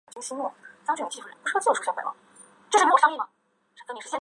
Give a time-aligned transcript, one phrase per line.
[0.07, 0.53] 在我
[0.85, 1.21] 高中毕业
[4.01, 4.09] 时